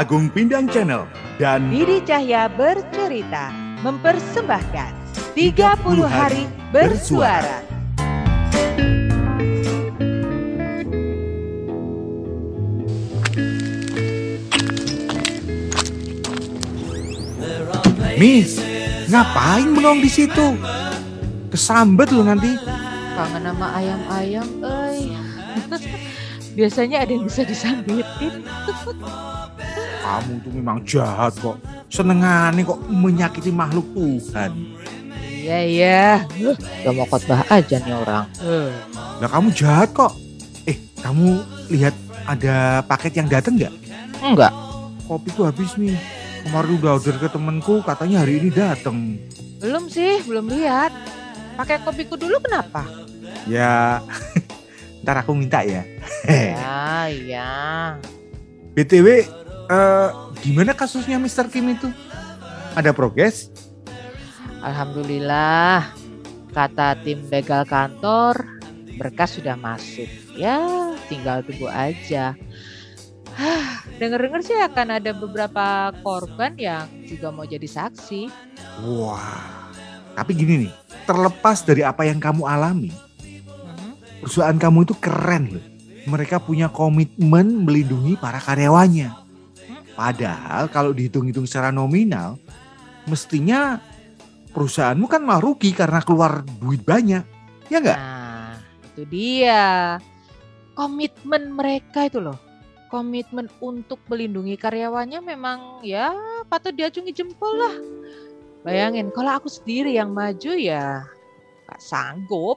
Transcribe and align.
Agung 0.00 0.32
Pindang 0.32 0.64
Channel 0.64 1.04
dan 1.36 1.68
Didi 1.68 2.00
Cahya 2.00 2.48
bercerita 2.48 3.52
mempersembahkan 3.84 4.96
30 5.36 5.76
hari 6.08 6.48
bersuara. 6.72 7.60
Miss, 18.16 18.56
ngapain 19.12 19.68
bengong 19.76 20.00
di 20.00 20.08
situ? 20.08 20.56
Kesambet 21.52 22.08
lu 22.08 22.24
nanti. 22.24 22.56
Kangen 23.20 23.52
sama 23.52 23.68
ayam-ayam, 23.76 24.48
euy. 24.64 25.12
Biasanya 26.56 27.04
ada 27.04 27.12
yang 27.12 27.28
bisa 27.28 27.44
disambitin. 27.44 28.48
Kamu 30.00 30.32
tuh 30.40 30.52
memang 30.56 30.78
jahat 30.88 31.36
kok. 31.36 31.60
Senengane 31.92 32.64
kok 32.64 32.80
menyakiti 32.88 33.52
makhluk 33.52 33.84
Tuhan. 33.92 34.52
Iya, 35.20 35.58
iya. 35.64 36.02
Gak 36.84 36.94
mau 36.96 37.06
khotbah 37.08 37.44
aja 37.52 37.76
nih 37.80 37.94
orang. 37.96 38.24
Nah 39.20 39.28
kamu 39.28 39.48
jahat 39.52 39.92
kok. 39.92 40.12
Eh, 40.64 40.76
kamu 41.04 41.40
lihat 41.68 41.94
ada 42.24 42.84
paket 42.84 43.20
yang 43.20 43.28
datang 43.28 43.56
nggak? 43.56 43.74
Enggak. 44.20 44.52
Kopiku 45.08 45.48
habis 45.48 45.76
nih. 45.76 45.96
Kemarin 46.40 46.80
udah 46.80 46.96
order 46.96 47.16
ke 47.20 47.28
temenku, 47.28 47.84
katanya 47.84 48.24
hari 48.24 48.40
ini 48.40 48.48
datang. 48.48 49.20
Belum 49.60 49.92
sih, 49.92 50.24
belum 50.24 50.48
lihat. 50.48 50.88
Pakai 51.60 51.84
kopiku 51.84 52.16
dulu 52.16 52.40
kenapa? 52.40 52.88
Ya, 53.44 54.00
ntar 55.04 55.20
aku 55.20 55.36
minta 55.36 55.60
ya. 55.60 55.84
Ya, 56.24 57.12
iya. 57.12 57.50
BTW, 58.74 59.28
eh, 59.70 60.08
gimana 60.42 60.74
kasusnya 60.74 61.16
Mr. 61.22 61.46
Kim 61.46 61.70
itu? 61.70 61.88
Ada 62.74 62.90
progres? 62.90 63.50
Alhamdulillah. 64.60 65.86
Kata 66.50 66.98
tim 67.06 67.22
begal 67.30 67.62
kantor, 67.62 68.42
berkas 68.98 69.38
sudah 69.38 69.54
masuk. 69.54 70.10
Ya, 70.34 70.58
tinggal 71.06 71.46
tunggu 71.46 71.70
aja. 71.70 72.34
Dengar-dengar 73.96 74.42
sih 74.42 74.58
akan 74.58 75.00
ada 75.00 75.14
beberapa 75.14 75.94
korban 76.02 76.58
yang 76.58 76.90
juga 77.06 77.30
mau 77.30 77.46
jadi 77.46 77.64
saksi. 77.64 78.28
Wah, 78.84 79.70
tapi 80.18 80.34
gini 80.34 80.66
nih, 80.66 80.72
terlepas 81.06 81.62
dari 81.62 81.86
apa 81.86 82.04
yang 82.04 82.18
kamu 82.18 82.44
alami, 82.44 82.90
Mhm. 82.90 84.20
perusahaan 84.26 84.58
kamu 84.58 84.84
itu 84.90 84.94
keren 84.98 85.44
loh. 85.56 85.64
Mereka 86.10 86.42
punya 86.42 86.66
komitmen 86.66 87.64
melindungi 87.64 88.18
para 88.18 88.40
karyawannya. 88.42 89.19
Padahal 90.00 90.72
kalau 90.72 90.96
dihitung-hitung 90.96 91.44
secara 91.44 91.68
nominal, 91.68 92.40
mestinya 93.04 93.76
perusahaanmu 94.56 95.04
kan 95.04 95.20
malah 95.20 95.44
rugi 95.44 95.76
karena 95.76 96.00
keluar 96.00 96.40
duit 96.56 96.80
banyak. 96.80 97.20
Ya 97.68 97.84
enggak? 97.84 98.00
Nah, 98.00 98.56
itu 98.80 99.04
dia. 99.12 100.00
Komitmen 100.72 101.52
mereka 101.52 102.08
itu 102.08 102.16
loh. 102.16 102.40
Komitmen 102.88 103.52
untuk 103.60 104.00
melindungi 104.08 104.56
karyawannya 104.56 105.20
memang 105.20 105.84
ya 105.84 106.16
patut 106.48 106.72
diacungi 106.72 107.12
jempol 107.12 107.60
lah. 107.60 107.76
Bayangin 108.64 109.12
kalau 109.12 109.36
aku 109.36 109.52
sendiri 109.52 110.00
yang 110.00 110.16
maju 110.16 110.56
ya 110.56 111.04
nggak 111.68 111.80
sanggup. 111.84 112.56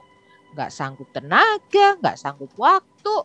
Nggak 0.56 0.72
sanggup 0.72 1.12
tenaga, 1.12 2.00
nggak 2.00 2.16
sanggup 2.16 2.48
waktu. 2.56 3.16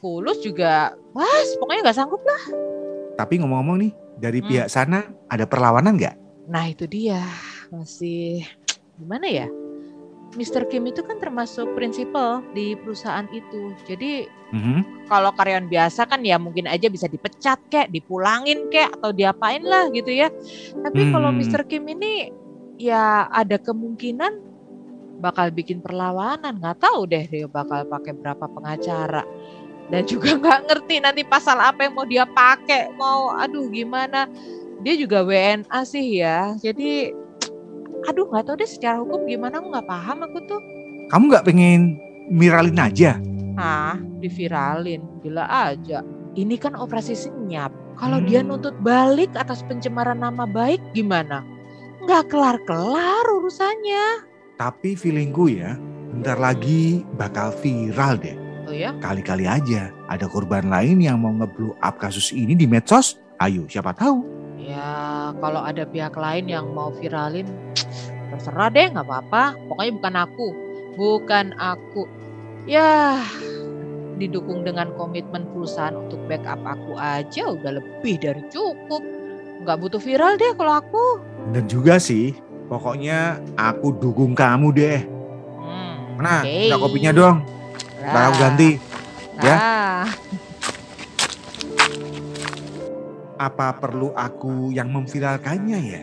Fulus 0.00 0.40
juga, 0.40 0.96
wah 1.12 1.42
pokoknya 1.60 1.84
nggak 1.84 1.98
sanggup 2.00 2.24
lah. 2.24 2.72
Tapi 3.16 3.40
ngomong-ngomong 3.40 3.78
nih, 3.82 3.92
dari 4.16 4.40
Hmm. 4.40 4.48
pihak 4.48 4.68
sana 4.68 5.04
ada 5.28 5.44
perlawanan 5.44 5.96
nggak? 5.96 6.16
Nah 6.48 6.64
itu 6.68 6.84
dia, 6.86 7.22
masih 7.70 8.44
gimana 8.98 9.26
ya? 9.28 9.48
Mr. 10.32 10.64
Kim 10.64 10.88
itu 10.88 11.04
kan 11.04 11.20
termasuk 11.20 11.76
prinsipal 11.76 12.40
di 12.56 12.72
perusahaan 12.72 13.28
itu. 13.28 13.76
Jadi 13.84 14.24
Mhm. 14.52 15.04
kalau 15.04 15.28
karyawan 15.36 15.68
biasa 15.68 16.08
kan 16.08 16.24
ya 16.24 16.40
mungkin 16.40 16.64
aja 16.72 16.88
bisa 16.88 17.04
dipecat 17.04 17.60
kek, 17.68 17.92
dipulangin 17.92 18.72
kek 18.72 18.96
atau 18.96 19.12
diapain 19.12 19.60
lah 19.60 19.92
gitu 19.92 20.08
ya. 20.08 20.32
Tapi 20.80 21.12
kalau 21.12 21.36
Hmm. 21.36 21.38
Mr. 21.40 21.68
Kim 21.68 21.84
ini 21.84 22.32
ya 22.80 23.28
ada 23.28 23.60
kemungkinan 23.60 24.32
bakal 25.20 25.52
bikin 25.52 25.84
perlawanan. 25.84 26.56
Nggak 26.56 26.80
tahu 26.80 27.04
deh 27.12 27.28
dia 27.28 27.44
bakal 27.44 27.84
pakai 27.84 28.16
berapa 28.16 28.48
pengacara. 28.48 29.22
Dan 29.90 30.02
juga 30.06 30.34
nggak 30.40 30.60
ngerti 30.68 30.94
nanti 31.02 31.22
pasal 31.24 31.58
apa 31.58 31.88
yang 31.88 31.94
mau 31.96 32.06
dia 32.06 32.28
pakai. 32.28 32.92
Mau 32.94 33.34
aduh 33.34 33.66
gimana. 33.72 34.28
Dia 34.82 34.94
juga 34.98 35.22
WNA 35.22 35.80
sih 35.86 36.22
ya. 36.22 36.54
Jadi 36.58 37.14
aduh 38.02 38.26
nggak 38.26 38.50
tahu 38.50 38.56
deh 38.58 38.66
secara 38.66 38.98
hukum 38.98 39.26
gimana 39.30 39.62
aku 39.62 39.66
nggak 39.70 39.88
paham 39.88 40.18
aku 40.26 40.38
tuh. 40.46 40.60
Kamu 41.10 41.30
nggak 41.30 41.46
pengen 41.46 41.98
miralin 42.30 42.78
aja? 42.78 43.18
Ah, 43.54 44.00
diviralin. 44.18 45.02
Gila 45.22 45.44
aja. 45.46 46.02
Ini 46.32 46.56
kan 46.56 46.74
operasi 46.74 47.12
senyap. 47.14 47.70
Kalau 48.00 48.18
Hmm. 48.18 48.26
dia 48.26 48.40
nuntut 48.40 48.74
balik 48.80 49.30
atas 49.36 49.60
pencemaran 49.62 50.18
nama 50.18 50.48
baik 50.48 50.80
gimana? 50.96 51.44
Nggak 52.02 52.32
kelar-kelar 52.32 53.22
urusannya. 53.28 54.26
Tapi 54.56 54.96
feelingku 54.96 55.52
ya, 55.52 55.76
bentar 56.10 56.40
lagi 56.40 57.04
bakal 57.14 57.52
viral 57.60 58.16
deh. 58.18 58.34
Oh 58.72 58.80
ya? 58.80 58.96
Kali-kali 59.04 59.44
aja 59.44 59.92
ada 60.08 60.24
korban 60.24 60.72
lain 60.72 61.04
yang 61.04 61.20
mau 61.20 61.28
nge-blow 61.36 61.76
up 61.84 62.00
kasus 62.00 62.32
ini 62.32 62.56
di 62.56 62.64
medsos. 62.64 63.20
Ayo, 63.36 63.68
siapa 63.68 63.92
tahu. 63.92 64.24
Ya, 64.56 65.36
kalau 65.44 65.60
ada 65.60 65.84
pihak 65.84 66.16
lain 66.16 66.48
yang 66.48 66.72
mau 66.72 66.88
viralin, 66.88 67.44
terserah 68.32 68.72
deh, 68.72 68.88
nggak 68.96 69.04
apa-apa. 69.04 69.60
Pokoknya 69.68 69.92
bukan 70.00 70.14
aku. 70.24 70.48
Bukan 70.96 71.46
aku. 71.60 72.08
Ya, 72.64 73.20
didukung 74.16 74.64
dengan 74.64 74.88
komitmen 74.96 75.44
perusahaan 75.52 75.92
untuk 75.92 76.24
backup 76.24 76.64
aku 76.64 76.96
aja 76.96 77.52
udah 77.52 77.76
lebih 77.76 78.24
dari 78.24 78.40
cukup. 78.48 79.04
Nggak 79.68 79.76
butuh 79.84 80.00
viral 80.00 80.40
deh 80.40 80.56
kalau 80.56 80.80
aku. 80.80 81.20
Dan 81.52 81.68
juga 81.68 82.00
sih, 82.00 82.32
pokoknya 82.72 83.36
aku 83.60 84.00
dukung 84.00 84.32
kamu 84.32 84.72
deh. 84.72 85.00
Hmm, 85.60 86.16
Nah, 86.24 86.40
minta 86.40 86.80
kopinya 86.80 87.12
dong. 87.12 87.51
Ntar 88.02 88.22
aku 88.28 88.36
ganti. 88.38 88.70
ya. 89.42 89.56
Ah, 89.56 90.06
Apa 93.38 93.74
perlu 93.74 94.14
aku 94.14 94.70
yang 94.70 94.90
memviralkannya 94.94 95.78
ya? 95.82 96.02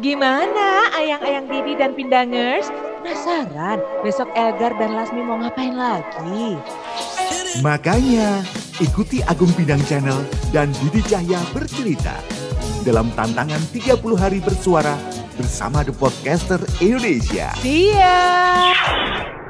Gimana 0.00 0.92
ayang-ayang 0.92 1.48
Didi 1.48 1.72
dan 1.78 1.96
Pindangers? 1.96 2.68
Penasaran 3.00 3.80
besok 4.00 4.28
Elgar 4.32 4.72
dan 4.76 4.96
Lasmi 4.96 5.20
mau 5.20 5.40
ngapain 5.40 5.72
lagi? 5.72 6.56
Makanya, 7.60 8.44
ikuti 8.80 9.20
Agung 9.24 9.52
Pindang 9.52 9.80
Channel 9.84 10.24
dan 10.50 10.72
Didi 10.80 11.00
Cahya 11.04 11.40
bercerita 11.52 12.16
dalam 12.84 13.08
tantangan 13.16 13.64
30 13.72 13.96
hari 14.20 14.38
bersuara 14.44 14.94
bersama 15.40 15.80
The 15.80 15.96
Podcaster 15.96 16.60
Indonesia. 16.84 17.56
Siap! 17.64 19.43